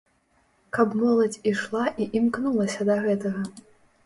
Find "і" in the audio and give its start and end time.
2.01-2.09